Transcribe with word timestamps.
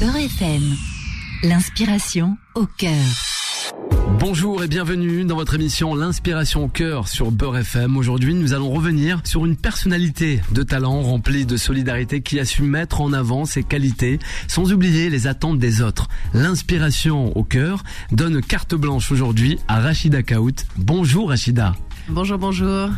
Beurre 0.00 0.16
FM. 0.16 0.62
L'inspiration 1.44 2.36
au 2.54 2.66
cœur. 2.66 2.92
Bonjour 4.18 4.62
et 4.62 4.68
bienvenue 4.68 5.24
dans 5.24 5.36
votre 5.36 5.54
émission 5.54 5.94
L'inspiration 5.94 6.64
au 6.64 6.68
cœur 6.68 7.08
sur 7.08 7.30
Beurre 7.30 7.58
FM. 7.58 7.96
Aujourd'hui, 7.96 8.34
nous 8.34 8.52
allons 8.52 8.70
revenir 8.70 9.22
sur 9.24 9.46
une 9.46 9.56
personnalité 9.56 10.42
de 10.52 10.62
talent 10.62 11.00
remplie 11.00 11.46
de 11.46 11.56
solidarité 11.56 12.20
qui 12.20 12.38
a 12.38 12.44
su 12.44 12.62
mettre 12.62 13.00
en 13.00 13.14
avant 13.14 13.46
ses 13.46 13.62
qualités 13.62 14.18
sans 14.48 14.70
oublier 14.70 15.08
les 15.08 15.26
attentes 15.26 15.58
des 15.58 15.80
autres. 15.80 16.08
L'inspiration 16.34 17.34
au 17.34 17.42
cœur 17.42 17.82
donne 18.12 18.42
carte 18.42 18.74
blanche 18.74 19.10
aujourd'hui 19.10 19.58
à 19.66 19.80
Rachida 19.80 20.22
Kaout. 20.22 20.56
Bonjour 20.76 21.30
Rachida. 21.30 21.74
Bonjour, 22.08 22.36
bonjour. 22.36 22.90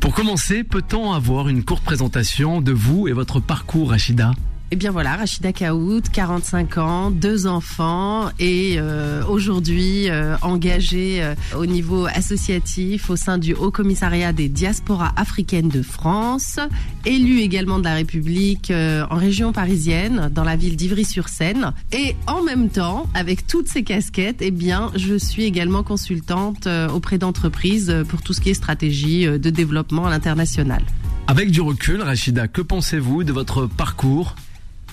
Pour 0.00 0.12
commencer, 0.12 0.64
peut-on 0.64 1.12
avoir 1.12 1.48
une 1.48 1.62
courte 1.62 1.84
présentation 1.84 2.60
de 2.60 2.72
vous 2.72 3.06
et 3.06 3.12
votre 3.12 3.38
parcours 3.38 3.90
Rachida? 3.90 4.32
Eh 4.72 4.76
bien 4.76 4.90
voilà, 4.90 5.16
Rachida 5.16 5.52
Kaout, 5.52 6.00
45 6.10 6.78
ans, 6.78 7.10
deux 7.10 7.46
enfants 7.46 8.30
et 8.38 8.76
euh, 8.78 9.22
aujourd'hui 9.26 10.08
euh, 10.08 10.34
engagée 10.40 11.22
euh, 11.22 11.34
au 11.58 11.66
niveau 11.66 12.06
associatif 12.06 13.10
au 13.10 13.16
sein 13.16 13.36
du 13.36 13.52
Haut 13.52 13.70
Commissariat 13.70 14.32
des 14.32 14.48
diasporas 14.48 15.12
africaines 15.16 15.68
de 15.68 15.82
France, 15.82 16.58
élue 17.04 17.40
également 17.40 17.80
de 17.80 17.84
la 17.84 17.92
République 17.92 18.72
en 18.72 19.16
région 19.16 19.52
parisienne, 19.52 20.30
dans 20.34 20.44
la 20.44 20.56
ville 20.56 20.76
d'Ivry-sur-Seine. 20.76 21.74
Et 21.92 22.16
en 22.26 22.42
même 22.42 22.70
temps, 22.70 23.06
avec 23.12 23.46
toutes 23.46 23.68
ces 23.68 23.82
casquettes, 23.82 24.40
eh 24.40 24.50
bien, 24.50 24.90
je 24.96 25.16
suis 25.16 25.44
également 25.44 25.82
consultante 25.82 26.66
auprès 26.94 27.18
d'entreprises 27.18 27.94
pour 28.08 28.22
tout 28.22 28.32
ce 28.32 28.40
qui 28.40 28.48
est 28.48 28.54
stratégie 28.54 29.26
de 29.26 29.50
développement 29.50 30.06
à 30.06 30.10
l'international. 30.10 30.82
Avec 31.26 31.50
du 31.50 31.60
recul, 31.60 32.00
Rachida, 32.00 32.48
que 32.48 32.62
pensez-vous 32.62 33.22
de 33.22 33.32
votre 33.34 33.66
parcours? 33.66 34.34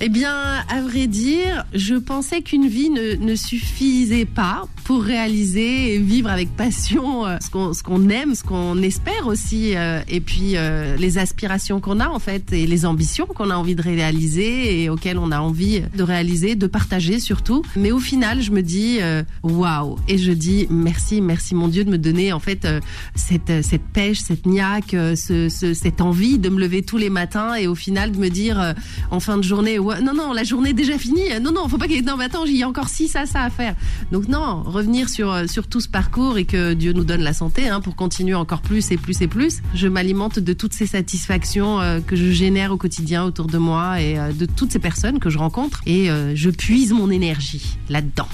Eh 0.01 0.07
bien, 0.07 0.33
à 0.69 0.81
vrai 0.81 1.07
dire, 1.07 1.65
je 1.73 1.95
pensais 1.95 2.41
qu'une 2.41 2.67
vie 2.67 2.89
ne, 2.89 3.15
ne, 3.15 3.35
suffisait 3.35 4.25
pas 4.25 4.65
pour 4.85 5.03
réaliser 5.03 5.93
et 5.93 5.97
vivre 5.97 6.29
avec 6.29 6.55
passion 6.55 7.25
euh, 7.25 7.37
ce 7.41 7.49
qu'on 7.49 7.71
qu'on 7.83 8.09
aime, 8.09 8.33
ce 8.33 8.43
qu'on 8.43 8.81
espère 8.81 9.27
aussi, 9.27 9.75
euh, 9.75 10.01
et 10.07 10.21
puis 10.21 10.53
euh, 10.55 10.95
les 10.95 11.17
aspirations 11.17 11.81
qu'on 11.81 11.99
a 11.99 12.07
en 12.07 12.19
fait 12.19 12.53
et 12.53 12.65
les 12.65 12.85
ambitions 12.85 13.25
qu'on 13.25 13.49
a 13.49 13.55
envie 13.55 13.75
de 13.75 13.81
réaliser 13.81 14.81
et 14.81 14.89
auxquelles 14.89 15.17
on 15.17 15.31
a 15.31 15.39
envie 15.39 15.81
de 15.81 16.03
réaliser, 16.03 16.55
de 16.55 16.67
partager 16.67 17.19
surtout. 17.19 17.61
Mais 17.75 17.91
au 17.91 17.99
final, 17.99 18.41
je 18.41 18.51
me 18.51 18.61
dis 18.61 18.99
waouh 19.43 19.97
et 20.07 20.17
je 20.17 20.31
dis 20.31 20.65
merci, 20.69 21.21
merci 21.21 21.55
mon 21.55 21.67
Dieu 21.67 21.83
de 21.83 21.89
me 21.89 21.97
donner 21.97 22.31
en 22.31 22.39
fait 22.39 22.67
cette 23.15 23.63
cette 23.63 23.85
pêche, 23.93 24.19
cette 24.19 24.45
niaque, 24.45 24.91
ce, 24.91 25.49
ce, 25.49 25.73
cette 25.73 26.01
envie 26.01 26.39
de 26.39 26.49
me 26.49 26.59
lever 26.59 26.83
tous 26.83 26.97
les 26.97 27.09
matins 27.09 27.55
et 27.55 27.67
au 27.67 27.75
final 27.75 28.11
de 28.11 28.17
me 28.17 28.29
dire 28.29 28.73
en 29.11 29.19
fin 29.19 29.37
de 29.37 29.43
journée 29.43 29.77
non, 30.01 30.13
non, 30.13 30.33
la 30.33 30.43
journée 30.43 30.71
est 30.71 30.73
déjà 30.73 30.97
finie. 30.97 31.39
Non, 31.41 31.51
non, 31.51 31.67
faut 31.67 31.77
pas 31.77 31.87
qu'il. 31.87 32.03
Non, 32.05 32.17
mais 32.17 32.25
attends, 32.25 32.45
il 32.45 32.55
y 32.55 32.63
a 32.63 32.67
encore 32.67 32.89
ci, 32.89 33.07
ça, 33.07 33.25
ça 33.25 33.43
à 33.43 33.49
faire. 33.49 33.75
Donc 34.11 34.27
non, 34.27 34.63
revenir 34.63 35.09
sur 35.09 35.31
euh, 35.31 35.47
sur 35.47 35.67
tout 35.67 35.81
ce 35.81 35.89
parcours 35.89 36.37
et 36.37 36.45
que 36.45 36.73
Dieu 36.73 36.93
nous 36.93 37.03
donne 37.03 37.21
la 37.21 37.33
santé 37.33 37.69
hein, 37.69 37.81
pour 37.81 37.95
continuer 37.95 38.35
encore 38.35 38.61
plus 38.61 38.91
et 38.91 38.97
plus 38.97 39.21
et 39.21 39.27
plus. 39.27 39.61
Je 39.73 39.87
m'alimente 39.87 40.39
de 40.39 40.53
toutes 40.53 40.73
ces 40.73 40.87
satisfactions 40.87 41.81
euh, 41.81 41.99
que 41.99 42.15
je 42.15 42.31
génère 42.31 42.71
au 42.71 42.77
quotidien 42.77 43.23
autour 43.23 43.47
de 43.47 43.57
moi 43.57 44.01
et 44.01 44.17
euh, 44.17 44.31
de 44.31 44.45
toutes 44.45 44.71
ces 44.71 44.79
personnes 44.79 45.19
que 45.19 45.29
je 45.29 45.37
rencontre 45.37 45.81
et 45.85 46.09
je 46.35 46.49
puise 46.49 46.91
mon 46.93 47.09
énergie 47.09 47.77
là-dedans. 47.89 48.27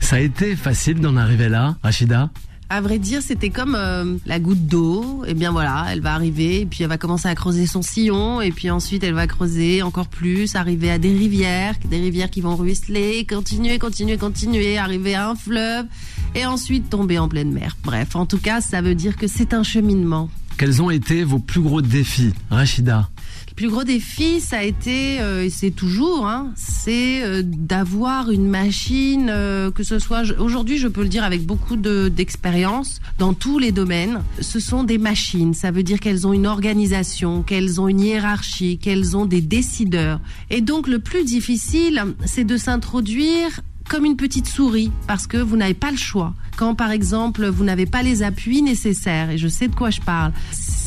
Ça 0.00 0.16
a 0.16 0.20
été 0.20 0.56
facile 0.56 1.00
d'en 1.00 1.16
arriver 1.16 1.48
là, 1.48 1.76
Rachida? 1.82 2.30
À 2.68 2.80
vrai 2.80 2.98
dire, 2.98 3.22
c'était 3.22 3.50
comme 3.50 3.74
euh, 3.76 4.16
la 4.26 4.40
goutte 4.40 4.66
d'eau. 4.66 5.24
Et 5.26 5.34
bien 5.34 5.52
voilà, 5.52 5.86
elle 5.90 6.00
va 6.00 6.14
arriver, 6.14 6.62
et 6.62 6.66
puis 6.66 6.82
elle 6.82 6.88
va 6.88 6.98
commencer 6.98 7.28
à 7.28 7.34
creuser 7.34 7.66
son 7.66 7.82
sillon, 7.82 8.40
et 8.40 8.50
puis 8.50 8.70
ensuite 8.70 9.04
elle 9.04 9.14
va 9.14 9.26
creuser 9.26 9.82
encore 9.82 10.08
plus, 10.08 10.56
arriver 10.56 10.90
à 10.90 10.98
des 10.98 11.12
rivières, 11.12 11.74
des 11.88 11.98
rivières 11.98 12.30
qui 12.30 12.40
vont 12.40 12.56
ruisseler, 12.56 13.24
continuer, 13.24 13.78
continuer, 13.78 14.16
continuer, 14.16 14.78
arriver 14.78 15.14
à 15.14 15.30
un 15.30 15.34
fleuve, 15.36 15.86
et 16.34 16.44
ensuite 16.44 16.90
tomber 16.90 17.18
en 17.18 17.28
pleine 17.28 17.52
mer. 17.52 17.76
Bref, 17.84 18.16
en 18.16 18.26
tout 18.26 18.38
cas, 18.38 18.60
ça 18.60 18.80
veut 18.80 18.94
dire 18.94 19.16
que 19.16 19.26
c'est 19.26 19.54
un 19.54 19.62
cheminement. 19.62 20.28
Quels 20.58 20.80
ont 20.82 20.90
été 20.90 21.22
vos 21.22 21.38
plus 21.38 21.60
gros 21.60 21.82
défis, 21.82 22.32
Rachida? 22.50 23.10
Plus 23.56 23.70
gros 23.70 23.84
défi, 23.84 24.40
ça 24.40 24.58
a 24.58 24.62
été, 24.62 25.18
euh, 25.20 25.44
et 25.44 25.50
c'est 25.50 25.70
toujours, 25.70 26.26
hein, 26.26 26.52
c'est 26.56 27.24
euh, 27.24 27.42
d'avoir 27.42 28.30
une 28.30 28.46
machine, 28.46 29.28
euh, 29.30 29.70
que 29.70 29.82
ce 29.82 29.98
soit, 29.98 30.24
aujourd'hui 30.38 30.76
je 30.76 30.88
peux 30.88 31.02
le 31.02 31.08
dire 31.08 31.24
avec 31.24 31.46
beaucoup 31.46 31.76
d'expérience 31.76 33.00
dans 33.18 33.32
tous 33.32 33.58
les 33.58 33.72
domaines, 33.72 34.22
ce 34.40 34.60
sont 34.60 34.84
des 34.84 34.98
machines, 34.98 35.54
ça 35.54 35.70
veut 35.70 35.82
dire 35.82 36.00
qu'elles 36.00 36.26
ont 36.26 36.34
une 36.34 36.46
organisation, 36.46 37.42
qu'elles 37.42 37.80
ont 37.80 37.88
une 37.88 38.00
hiérarchie, 38.00 38.76
qu'elles 38.76 39.16
ont 39.16 39.24
des 39.24 39.40
décideurs. 39.40 40.20
Et 40.50 40.60
donc 40.60 40.86
le 40.86 40.98
plus 40.98 41.24
difficile, 41.24 42.04
c'est 42.26 42.44
de 42.44 42.58
s'introduire 42.58 43.62
comme 43.88 44.04
une 44.04 44.16
petite 44.16 44.48
souris 44.48 44.90
parce 45.06 45.26
que 45.26 45.38
vous 45.38 45.56
n'avez 45.56 45.74
pas 45.74 45.90
le 45.90 45.96
choix. 45.96 46.34
Quand 46.58 46.74
par 46.74 46.90
exemple 46.90 47.46
vous 47.46 47.64
n'avez 47.64 47.86
pas 47.86 48.02
les 48.02 48.22
appuis 48.22 48.60
nécessaires, 48.60 49.30
et 49.30 49.38
je 49.38 49.48
sais 49.48 49.68
de 49.68 49.74
quoi 49.74 49.88
je 49.88 50.00
parle, 50.02 50.32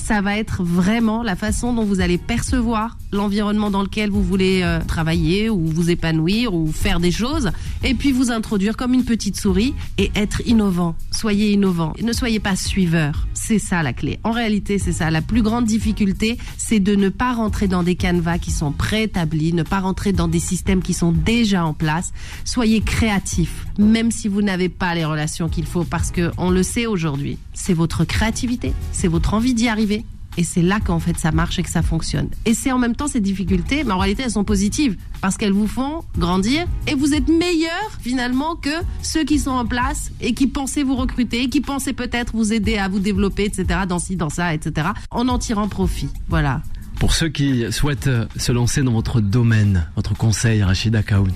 ça 0.09 0.21
va 0.21 0.39
être 0.39 0.63
vraiment 0.63 1.21
la 1.21 1.35
façon 1.35 1.71
dont 1.71 1.83
vous 1.83 2.01
allez 2.01 2.17
percevoir 2.17 2.97
l'environnement 3.11 3.69
dans 3.69 3.83
lequel 3.83 4.09
vous 4.09 4.23
voulez 4.23 4.61
euh, 4.63 4.79
travailler 4.79 5.51
ou 5.51 5.67
vous 5.67 5.91
épanouir 5.91 6.51
ou 6.51 6.71
faire 6.71 6.99
des 6.99 7.11
choses 7.11 7.51
et 7.83 7.93
puis 7.93 8.11
vous 8.11 8.31
introduire 8.31 8.75
comme 8.75 8.95
une 8.95 9.05
petite 9.05 9.39
souris 9.39 9.75
et 9.99 10.09
être 10.15 10.41
innovant. 10.47 10.95
Soyez 11.11 11.51
innovant. 11.51 11.93
Ne 12.01 12.11
soyez 12.11 12.39
pas 12.39 12.55
suiveur. 12.55 13.27
C'est 13.49 13.57
ça 13.57 13.81
la 13.81 13.93
clé. 13.93 14.19
En 14.23 14.29
réalité, 14.29 14.77
c'est 14.77 14.91
ça. 14.91 15.09
La 15.09 15.23
plus 15.23 15.41
grande 15.41 15.65
difficulté, 15.65 16.37
c'est 16.55 16.79
de 16.79 16.93
ne 16.93 17.09
pas 17.09 17.33
rentrer 17.33 17.67
dans 17.67 17.81
des 17.81 17.95
canevas 17.95 18.37
qui 18.37 18.51
sont 18.51 18.71
préétablis, 18.71 19.53
ne 19.53 19.63
pas 19.63 19.79
rentrer 19.79 20.13
dans 20.13 20.27
des 20.27 20.39
systèmes 20.39 20.83
qui 20.83 20.93
sont 20.93 21.11
déjà 21.11 21.65
en 21.65 21.73
place. 21.73 22.11
Soyez 22.45 22.81
créatif, 22.81 23.65
même 23.79 24.11
si 24.11 24.27
vous 24.27 24.43
n'avez 24.43 24.69
pas 24.69 24.93
les 24.93 25.03
relations 25.03 25.49
qu'il 25.49 25.65
faut 25.65 25.83
parce 25.83 26.11
que 26.11 26.29
on 26.37 26.51
le 26.51 26.61
sait 26.61 26.85
aujourd'hui. 26.85 27.39
C'est 27.55 27.73
votre 27.73 28.05
créativité, 28.05 28.71
c'est 28.91 29.07
votre 29.07 29.33
envie 29.33 29.55
d'y 29.55 29.67
arriver 29.67 30.05
et 30.39 30.43
c'est 30.43 30.61
là 30.61 30.79
qu'en 30.79 30.99
fait 30.99 31.17
ça 31.17 31.33
marche 31.33 31.59
et 31.59 31.63
que 31.63 31.69
ça 31.69 31.81
fonctionne. 31.81 32.29
Et 32.45 32.53
c'est 32.53 32.71
en 32.71 32.77
même 32.77 32.95
temps 32.95 33.07
ces 33.07 33.19
difficultés, 33.19 33.83
mais 33.83 33.91
en 33.91 33.97
réalité 33.97 34.23
elles 34.23 34.31
sont 34.31 34.45
positives 34.45 34.95
parce 35.19 35.35
qu'elles 35.35 35.51
vous 35.51 35.67
font 35.67 35.99
grandir 36.17 36.65
et 36.87 36.95
vous 36.95 37.13
êtes 37.13 37.27
meilleur 37.27 37.91
finalement 37.99 38.55
que 38.55 38.69
ceux 39.01 39.25
qui 39.25 39.37
sont 39.37 39.51
en 39.51 39.65
place 39.65 40.11
et 40.21 40.33
qui 40.33 40.47
pensaient 40.47 40.83
vous 40.83 40.95
recruter, 40.95 41.49
qui 41.49 41.59
pensaient 41.59 41.91
peut-être 41.91 42.33
vous 42.33 42.53
aider 42.53 42.77
à 42.77 42.87
vous 42.87 42.99
développer, 42.99 43.43
etc. 43.43 43.81
Dans 43.85 43.99
ci, 43.99 44.15
dans 44.15 44.29
ça, 44.29 44.53
etc. 44.53 44.87
En 45.11 45.27
en 45.27 45.37
tirant 45.39 45.67
profit. 45.67 46.07
Voilà. 46.29 46.61
Pour 46.99 47.13
ceux 47.13 47.27
qui 47.27 47.69
souhaitent 47.69 48.09
se 48.37 48.51
lancer 48.53 48.81
dans 48.81 48.93
votre 48.93 49.19
domaine, 49.19 49.87
votre 49.97 50.15
conseil, 50.15 50.63
Rachida 50.63 51.03
Kaoud 51.03 51.33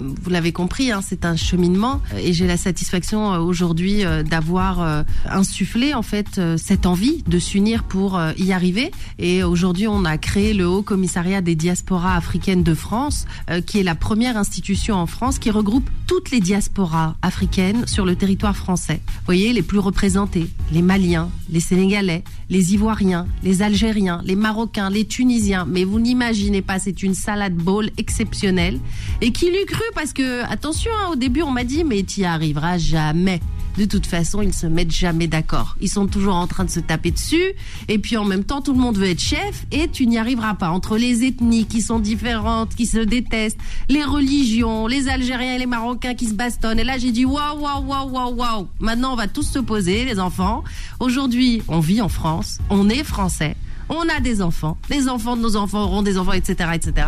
vous 0.00 0.30
l'avez 0.30 0.52
compris, 0.52 0.92
hein, 0.92 1.00
c'est 1.06 1.24
un 1.24 1.36
cheminement 1.36 2.00
et 2.18 2.32
j'ai 2.32 2.46
la 2.46 2.56
satisfaction 2.56 3.32
euh, 3.32 3.38
aujourd'hui 3.38 4.04
euh, 4.04 4.22
d'avoir 4.22 4.82
euh, 4.82 5.02
insufflé 5.28 5.94
en 5.94 6.02
fait 6.02 6.40
cette 6.56 6.86
envie 6.86 7.22
de 7.26 7.38
s'unir 7.38 7.84
pour 7.84 8.20
y 8.36 8.52
arriver. 8.52 8.90
Et 9.18 9.42
aujourd'hui, 9.42 9.86
on 9.88 10.04
a 10.04 10.18
créé 10.18 10.54
le 10.54 10.66
Haut 10.66 10.82
Commissariat 10.82 11.40
des 11.40 11.54
diasporas 11.54 12.16
africaines 12.16 12.62
de 12.62 12.74
France, 12.74 13.26
qui 13.66 13.78
est 13.78 13.82
la 13.82 13.94
première 13.94 14.36
institution 14.36 14.96
en 14.96 15.06
France 15.06 15.38
qui 15.38 15.50
regroupe 15.50 15.88
toutes 16.06 16.30
les 16.30 16.40
diasporas 16.40 17.16
africaines 17.22 17.86
sur 17.86 18.04
le 18.04 18.16
territoire 18.16 18.56
français. 18.56 19.00
Vous 19.06 19.26
voyez, 19.26 19.52
les 19.52 19.62
plus 19.62 19.78
représentés, 19.78 20.48
les 20.72 20.82
Maliens, 20.82 21.30
les 21.50 21.60
Sénégalais, 21.60 22.24
les 22.48 22.74
Ivoiriens, 22.74 23.26
les 23.42 23.62
Algériens, 23.62 24.20
les 24.24 24.36
Marocains, 24.36 24.90
les 24.90 25.04
Tunisiens. 25.04 25.66
Mais 25.68 25.84
vous 25.84 26.00
n'imaginez 26.00 26.62
pas, 26.62 26.78
c'est 26.78 27.02
une 27.02 27.14
salade 27.14 27.54
bowl 27.54 27.90
exceptionnelle 27.96 28.78
et 29.20 29.32
qui 29.32 29.50
cru 29.70 29.84
parce 29.94 30.12
que, 30.12 30.42
attention, 30.44 30.90
hein, 31.00 31.10
au 31.12 31.16
début 31.16 31.42
on 31.42 31.50
m'a 31.50 31.64
dit, 31.64 31.84
mais 31.84 32.02
tu 32.02 32.20
y 32.20 32.24
arriveras 32.24 32.78
jamais. 32.78 33.40
De 33.78 33.84
toute 33.84 34.06
façon, 34.06 34.42
ils 34.42 34.52
se 34.52 34.66
mettent 34.66 34.90
jamais 34.90 35.28
d'accord. 35.28 35.76
Ils 35.80 35.88
sont 35.88 36.06
toujours 36.06 36.34
en 36.34 36.46
train 36.46 36.64
de 36.64 36.70
se 36.70 36.80
taper 36.80 37.12
dessus. 37.12 37.52
Et 37.88 37.98
puis 37.98 38.16
en 38.16 38.24
même 38.24 38.44
temps, 38.44 38.60
tout 38.60 38.72
le 38.72 38.80
monde 38.80 38.98
veut 38.98 39.08
être 39.08 39.20
chef 39.20 39.64
et 39.70 39.88
tu 39.88 40.06
n'y 40.06 40.18
arriveras 40.18 40.54
pas. 40.54 40.70
Entre 40.70 40.98
les 40.98 41.24
ethnies 41.24 41.66
qui 41.66 41.80
sont 41.80 42.00
différentes, 42.00 42.74
qui 42.74 42.86
se 42.86 42.98
détestent, 42.98 43.58
les 43.88 44.02
religions, 44.04 44.86
les 44.86 45.08
Algériens 45.08 45.54
et 45.54 45.58
les 45.58 45.66
Marocains 45.66 46.14
qui 46.14 46.26
se 46.26 46.34
bastonnent. 46.34 46.80
Et 46.80 46.84
là, 46.84 46.98
j'ai 46.98 47.12
dit 47.12 47.24
waouh, 47.24 47.60
waouh, 47.60 47.84
waouh, 47.86 48.10
waouh, 48.10 48.34
waouh. 48.34 48.68
Maintenant, 48.80 49.12
on 49.12 49.16
va 49.16 49.28
tous 49.28 49.48
se 49.48 49.60
poser, 49.60 50.04
les 50.04 50.18
enfants. 50.18 50.64
Aujourd'hui, 50.98 51.62
on 51.68 51.78
vit 51.78 52.02
en 52.02 52.08
France. 52.08 52.58
On 52.70 52.88
est 52.88 53.04
français 53.04 53.56
on 53.90 54.08
a 54.08 54.20
des 54.20 54.40
enfants, 54.40 54.78
les 54.88 55.08
enfants 55.08 55.36
de 55.36 55.42
nos 55.42 55.56
enfants 55.56 55.82
auront 55.82 56.02
des 56.02 56.16
enfants, 56.16 56.32
etc., 56.32 56.70
etc. 56.74 57.06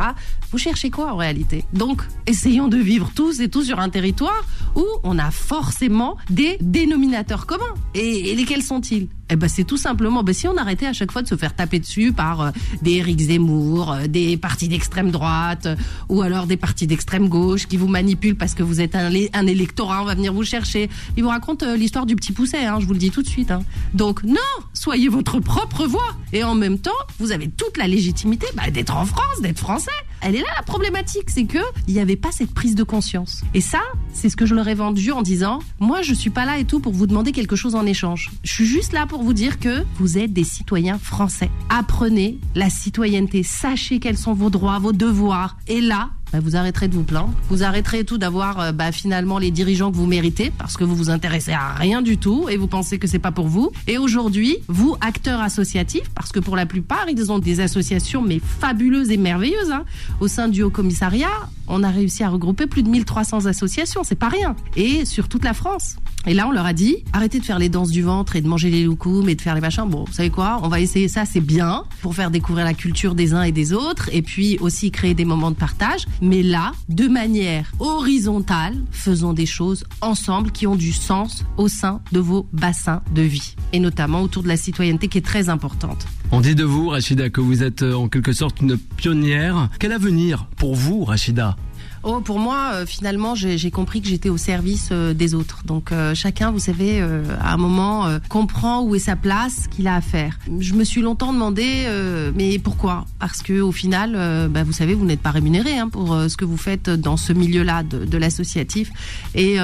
Vous 0.50 0.58
cherchez 0.58 0.90
quoi 0.90 1.12
en 1.12 1.16
réalité? 1.16 1.64
Donc, 1.72 2.02
essayons 2.26 2.68
de 2.68 2.76
vivre 2.76 3.10
tous 3.14 3.40
et 3.40 3.48
tous 3.48 3.64
sur 3.64 3.78
un 3.78 3.88
territoire 3.88 4.44
où 4.74 4.84
on 5.04 5.18
a 5.18 5.30
forcément 5.30 6.16
des 6.28 6.58
dénominateurs 6.60 7.46
communs. 7.46 7.74
Et, 7.94 8.34
lesquels 8.34 8.62
sont-ils? 8.62 9.08
Eh 9.32 9.36
ben 9.36 9.48
c'est 9.48 9.64
tout 9.64 9.78
simplement, 9.78 10.22
ben 10.22 10.34
si 10.34 10.46
on 10.46 10.56
arrêtait 10.58 10.86
à 10.86 10.92
chaque 10.92 11.10
fois 11.10 11.22
de 11.22 11.26
se 11.26 11.36
faire 11.36 11.56
taper 11.56 11.78
dessus 11.78 12.12
par 12.12 12.40
euh, 12.42 12.50
des 12.82 12.92
Éric 12.92 13.18
Zemmour, 13.18 13.92
euh, 13.92 14.06
des 14.06 14.36
partis 14.36 14.68
d'extrême 14.68 15.10
droite, 15.10 15.64
euh, 15.64 15.76
ou 16.10 16.20
alors 16.20 16.46
des 16.46 16.58
partis 16.58 16.86
d'extrême 16.86 17.30
gauche 17.30 17.66
qui 17.66 17.78
vous 17.78 17.88
manipulent 17.88 18.36
parce 18.36 18.54
que 18.54 18.62
vous 18.62 18.82
êtes 18.82 18.94
un, 18.94 19.10
un 19.32 19.46
électorat, 19.46 20.02
on 20.02 20.04
va 20.04 20.14
venir 20.14 20.34
vous 20.34 20.44
chercher. 20.44 20.90
Ils 21.16 21.22
vous 21.22 21.30
racontent 21.30 21.74
l'histoire 21.74 22.04
du 22.04 22.14
petit 22.14 22.32
pousset, 22.32 22.66
hein, 22.66 22.78
je 22.78 22.84
vous 22.84 22.92
le 22.92 22.98
dis 22.98 23.10
tout 23.10 23.22
de 23.22 23.28
suite. 23.28 23.50
Hein. 23.50 23.60
Donc 23.94 24.22
non, 24.22 24.36
soyez 24.74 25.08
votre 25.08 25.40
propre 25.40 25.86
voix. 25.86 26.14
Et 26.34 26.44
en 26.44 26.54
même 26.54 26.78
temps, 26.78 26.90
vous 27.18 27.32
avez 27.32 27.48
toute 27.48 27.78
la 27.78 27.88
légitimité 27.88 28.46
bah, 28.54 28.70
d'être 28.70 28.94
en 28.94 29.06
France, 29.06 29.40
d'être 29.40 29.60
français. 29.60 29.90
Elle 30.22 30.36
est 30.36 30.40
là 30.40 30.48
la 30.56 30.62
problématique, 30.62 31.28
c'est 31.28 31.44
que 31.44 31.58
il 31.88 31.94
n'y 31.94 32.00
avait 32.00 32.16
pas 32.16 32.30
cette 32.30 32.54
prise 32.54 32.74
de 32.74 32.84
conscience. 32.84 33.42
Et 33.54 33.60
ça, 33.60 33.80
c'est 34.12 34.28
ce 34.28 34.36
que 34.36 34.46
je 34.46 34.54
leur 34.54 34.68
ai 34.68 34.74
vendu 34.74 35.10
en 35.12 35.22
disant, 35.22 35.58
moi 35.80 36.02
je 36.02 36.14
suis 36.14 36.30
pas 36.30 36.44
là 36.44 36.58
et 36.58 36.64
tout 36.64 36.80
pour 36.80 36.92
vous 36.92 37.06
demander 37.06 37.32
quelque 37.32 37.56
chose 37.56 37.74
en 37.74 37.86
échange. 37.86 38.30
Je 38.44 38.52
suis 38.52 38.66
juste 38.66 38.92
là 38.92 39.06
pour 39.06 39.22
vous 39.22 39.32
dire 39.32 39.58
que 39.58 39.84
vous 39.96 40.18
êtes 40.18 40.32
des 40.32 40.44
citoyens 40.44 40.98
français. 40.98 41.50
Apprenez 41.68 42.38
la 42.54 42.70
citoyenneté, 42.70 43.42
sachez 43.42 43.98
quels 43.98 44.18
sont 44.18 44.34
vos 44.34 44.50
droits, 44.50 44.78
vos 44.78 44.92
devoirs. 44.92 45.56
Et 45.66 45.80
là, 45.80 46.10
bah, 46.32 46.38
vous 46.40 46.56
arrêterez 46.56 46.88
de 46.88 46.94
vous 46.94 47.04
plaindre. 47.04 47.32
Vous 47.48 47.62
arrêterez 47.62 48.04
tout 48.04 48.18
d'avoir 48.18 48.60
euh, 48.60 48.72
bah, 48.72 48.92
finalement 48.92 49.38
les 49.38 49.50
dirigeants 49.50 49.90
que 49.90 49.96
vous 49.96 50.06
méritez 50.06 50.52
parce 50.56 50.76
que 50.76 50.84
vous 50.84 50.96
vous 50.96 51.10
intéressez 51.10 51.52
à 51.52 51.74
rien 51.74 52.02
du 52.02 52.18
tout 52.18 52.48
et 52.48 52.56
vous 52.56 52.66
pensez 52.66 52.98
que 52.98 53.06
c'est 53.06 53.18
pas 53.18 53.32
pour 53.32 53.48
vous. 53.48 53.70
Et 53.86 53.98
aujourd'hui, 53.98 54.58
vous, 54.68 54.96
acteurs 55.00 55.40
associatifs, 55.40 56.10
parce 56.14 56.32
que 56.32 56.40
pour 56.40 56.56
la 56.56 56.66
plupart, 56.66 57.06
ils 57.08 57.30
ont 57.30 57.38
des 57.38 57.60
associations 57.60 58.22
mais 58.22 58.40
fabuleuses 58.40 59.10
et 59.10 59.16
merveilleuses. 59.16 59.70
Hein. 59.70 59.84
Au 60.20 60.28
sein 60.28 60.48
du 60.48 60.62
Haut 60.62 60.70
Commissariat, 60.70 61.28
on 61.68 61.82
a 61.82 61.90
réussi 61.90 62.22
à 62.22 62.28
regrouper 62.28 62.66
plus 62.66 62.82
de 62.82 62.88
1300 62.88 63.46
associations, 63.46 64.02
c'est 64.04 64.14
pas 64.14 64.28
rien. 64.28 64.56
Et 64.76 65.04
sur 65.04 65.28
toute 65.28 65.44
la 65.44 65.54
France. 65.54 65.96
Et 66.26 66.34
là, 66.34 66.46
on 66.46 66.52
leur 66.52 66.66
a 66.66 66.72
dit, 66.72 66.98
arrêtez 67.12 67.40
de 67.40 67.44
faire 67.44 67.58
les 67.58 67.68
danses 67.68 67.90
du 67.90 68.02
ventre 68.02 68.36
et 68.36 68.40
de 68.40 68.46
manger 68.46 68.70
les 68.70 68.84
loukoums 68.84 69.28
et 69.28 69.34
de 69.34 69.40
faire 69.40 69.54
les 69.54 69.60
machins. 69.60 69.88
Bon, 69.88 70.04
vous 70.04 70.12
savez 70.12 70.30
quoi? 70.30 70.60
On 70.62 70.68
va 70.68 70.80
essayer 70.80 71.08
ça, 71.08 71.24
c'est 71.24 71.40
bien, 71.40 71.84
pour 72.00 72.14
faire 72.14 72.30
découvrir 72.30 72.64
la 72.64 72.74
culture 72.74 73.14
des 73.14 73.34
uns 73.34 73.42
et 73.42 73.52
des 73.52 73.72
autres, 73.72 74.08
et 74.12 74.22
puis 74.22 74.56
aussi 74.60 74.90
créer 74.90 75.14
des 75.14 75.24
moments 75.24 75.50
de 75.50 75.56
partage. 75.56 76.06
Mais 76.22 76.44
là, 76.44 76.70
de 76.88 77.08
manière 77.08 77.72
horizontale, 77.80 78.76
faisons 78.92 79.32
des 79.32 79.44
choses 79.44 79.84
ensemble 80.00 80.52
qui 80.52 80.68
ont 80.68 80.76
du 80.76 80.92
sens 80.92 81.44
au 81.56 81.66
sein 81.66 82.00
de 82.12 82.20
vos 82.20 82.46
bassins 82.52 83.02
de 83.12 83.22
vie. 83.22 83.56
Et 83.72 83.80
notamment 83.80 84.22
autour 84.22 84.44
de 84.44 84.48
la 84.48 84.56
citoyenneté 84.56 85.08
qui 85.08 85.18
est 85.18 85.26
très 85.26 85.48
importante. 85.48 86.06
On 86.30 86.40
dit 86.40 86.54
de 86.54 86.62
vous, 86.62 86.90
Rachida, 86.90 87.28
que 87.28 87.40
vous 87.40 87.64
êtes 87.64 87.82
euh, 87.82 87.94
en 87.94 88.08
quelque 88.08 88.32
sorte 88.32 88.60
une 88.60 88.78
pionnière. 88.78 89.68
Quel 89.80 89.90
avenir 89.90 90.46
pour 90.56 90.76
vous, 90.76 91.04
Rachida? 91.04 91.56
Oh, 92.04 92.20
pour 92.20 92.40
moi, 92.40 92.70
euh, 92.74 92.86
finalement, 92.86 93.34
j'ai 93.34 93.70
compris 93.70 94.00
que 94.00 94.08
j'étais 94.08 94.28
au 94.28 94.36
service 94.36 94.88
euh, 94.90 95.14
des 95.14 95.34
autres. 95.34 95.62
Donc 95.64 95.92
euh, 95.92 96.14
chacun, 96.14 96.50
vous 96.50 96.58
savez, 96.58 97.00
à 97.40 97.52
un 97.52 97.56
moment, 97.56 98.06
comprend 98.28 98.82
où 98.82 98.94
est 98.94 98.98
sa 98.98 99.16
place, 99.16 99.68
qu'il 99.68 99.86
a 99.86 99.94
à 99.94 100.00
faire. 100.00 100.38
Je 100.58 100.74
me 100.74 100.84
suis 100.84 101.00
longtemps 101.00 101.32
demandé, 101.32 101.86
mais 102.34 102.58
pourquoi? 102.58 103.06
Parce 103.18 103.42
que 103.42 103.60
au 103.60 103.72
final, 103.72 104.48
bah, 104.50 104.64
vous 104.64 104.72
savez, 104.72 104.94
vous 104.94 105.04
n'êtes 105.04 105.20
pas 105.20 105.30
rémunéré 105.30 105.78
hein, 105.78 105.88
pour 105.88 106.16
ce 106.28 106.36
que 106.36 106.44
vous 106.44 106.56
faites 106.56 106.90
dans 106.90 107.16
ce 107.16 107.32
milieu-là 107.32 107.82
de, 107.82 108.18
l'associatif. 108.18 108.90
Et 109.34 109.56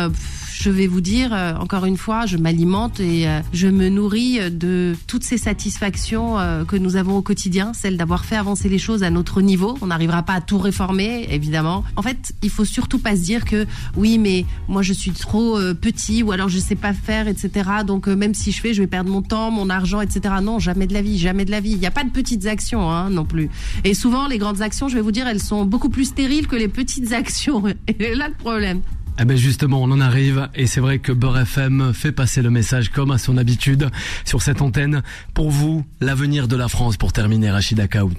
je 0.58 0.70
vais 0.70 0.88
vous 0.88 1.00
dire, 1.00 1.32
euh, 1.32 1.54
encore 1.54 1.84
une 1.84 1.96
fois, 1.96 2.26
je 2.26 2.36
m'alimente 2.36 2.98
et 2.98 3.28
euh, 3.28 3.40
je 3.52 3.68
me 3.68 3.88
nourris 3.88 4.50
de 4.50 4.96
toutes 5.06 5.22
ces 5.22 5.38
satisfactions 5.38 6.38
euh, 6.38 6.64
que 6.64 6.74
nous 6.74 6.96
avons 6.96 7.16
au 7.16 7.22
quotidien, 7.22 7.72
celle 7.74 7.96
d'avoir 7.96 8.24
fait 8.24 8.34
avancer 8.34 8.68
les 8.68 8.78
choses 8.78 9.04
à 9.04 9.10
notre 9.10 9.40
niveau. 9.40 9.78
On 9.82 9.86
n'arrivera 9.86 10.24
pas 10.24 10.32
à 10.32 10.40
tout 10.40 10.58
réformer, 10.58 11.28
évidemment. 11.30 11.84
En 11.94 12.02
fait, 12.02 12.32
il 12.42 12.50
faut 12.50 12.64
surtout 12.64 12.98
pas 12.98 13.14
se 13.14 13.22
dire 13.22 13.44
que 13.44 13.66
oui, 13.96 14.18
mais 14.18 14.46
moi 14.66 14.82
je 14.82 14.92
suis 14.92 15.12
trop 15.12 15.58
petit 15.80 16.24
ou 16.24 16.32
alors 16.32 16.48
je 16.48 16.58
sais 16.58 16.74
pas 16.74 16.92
faire, 16.92 17.28
etc. 17.28 17.70
Donc 17.86 18.08
même 18.08 18.34
si 18.34 18.50
je 18.50 18.60
fais, 18.60 18.74
je 18.74 18.82
vais 18.82 18.88
perdre 18.88 19.10
mon 19.10 19.22
temps, 19.22 19.52
mon 19.52 19.70
argent, 19.70 20.00
etc. 20.00 20.34
Non, 20.42 20.58
jamais 20.58 20.88
de 20.88 20.94
la 20.94 21.02
vie, 21.02 21.18
jamais 21.18 21.44
de 21.44 21.52
la 21.52 21.60
vie. 21.60 21.70
Il 21.70 21.78
n'y 21.78 21.86
a 21.86 21.92
pas 21.92 22.04
de 22.04 22.10
petites 22.10 22.46
actions 22.46 22.90
hein, 22.90 23.10
non 23.10 23.24
plus. 23.24 23.48
Et 23.84 23.94
souvent, 23.94 24.26
les 24.26 24.38
grandes 24.38 24.60
actions, 24.60 24.88
je 24.88 24.96
vais 24.96 25.02
vous 25.02 25.12
dire, 25.12 25.28
elles 25.28 25.42
sont 25.42 25.64
beaucoup 25.64 25.88
plus 25.88 26.06
stériles 26.06 26.48
que 26.48 26.56
les 26.56 26.68
petites 26.68 27.12
actions. 27.22 27.62
Et 27.86 28.14
là 28.14 28.28
le 28.28 28.34
problème. 28.34 28.80
Eh 29.20 29.24
ben 29.24 29.36
justement, 29.36 29.82
on 29.82 29.90
en 29.90 30.00
arrive 30.00 30.48
et 30.54 30.66
c'est 30.66 30.80
vrai 30.80 31.00
que 31.00 31.10
Beurre 31.10 31.40
FM 31.40 31.92
fait 31.92 32.12
passer 32.12 32.40
le 32.40 32.50
message 32.50 32.90
comme 32.90 33.10
à 33.10 33.18
son 33.18 33.36
habitude 33.36 33.90
sur 34.24 34.42
cette 34.42 34.62
antenne. 34.62 35.02
Pour 35.34 35.50
vous, 35.50 35.84
l'avenir 36.00 36.46
de 36.46 36.54
la 36.54 36.68
France 36.68 36.96
pour 36.96 37.12
terminer, 37.12 37.50
Rachida 37.50 37.88
Kaout. 37.88 38.14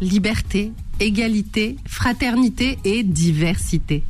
Liberté, 0.00 0.70
égalité, 1.00 1.76
fraternité 1.86 2.78
et 2.84 3.02
diversité. 3.02 4.04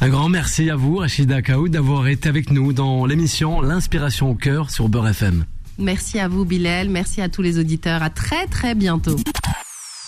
Un 0.00 0.08
grand 0.10 0.28
merci 0.28 0.70
à 0.70 0.76
vous, 0.76 0.98
Rachida 0.98 1.42
Kaout, 1.42 1.68
d'avoir 1.68 2.06
été 2.06 2.28
avec 2.28 2.52
nous 2.52 2.72
dans 2.72 3.04
l'émission 3.04 3.60
L'inspiration 3.60 4.30
au 4.30 4.34
cœur 4.36 4.70
sur 4.70 4.88
Beurre 4.88 5.08
FM. 5.08 5.44
Merci 5.78 6.20
à 6.20 6.28
vous, 6.28 6.44
Bilal. 6.44 6.88
Merci 6.88 7.20
à 7.20 7.28
tous 7.28 7.42
les 7.42 7.58
auditeurs. 7.58 8.04
À 8.04 8.10
très 8.10 8.46
très 8.46 8.76
bientôt. 8.76 9.16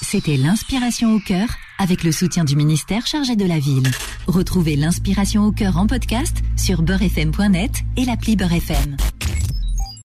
C'était 0.02 0.36
l'inspiration 0.36 1.14
au 1.14 1.20
cœur 1.20 1.48
avec 1.80 2.04
le 2.04 2.12
soutien 2.12 2.44
du 2.44 2.56
ministère 2.56 3.06
chargé 3.06 3.34
de 3.34 3.46
la 3.46 3.58
ville. 3.58 3.90
Retrouvez 4.26 4.76
l'inspiration 4.76 5.44
au 5.44 5.52
cœur 5.52 5.78
en 5.78 5.86
podcast 5.86 6.36
sur 6.56 6.82
beurrefm.net 6.82 7.72
et 7.96 8.04
l'appli 8.04 8.36
Beurrefm. 8.36 8.96